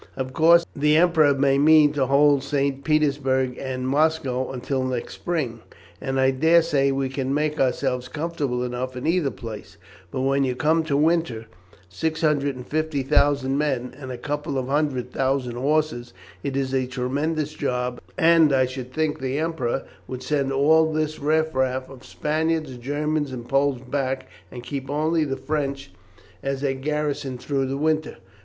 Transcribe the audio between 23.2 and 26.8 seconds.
and Poles back, and keep only the French as a